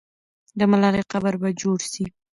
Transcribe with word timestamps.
د 0.59 0.61
ملالۍ 0.71 1.03
قبر 1.11 1.33
به 1.41 1.49
جوړ 1.61 1.79
سي. 1.91 2.05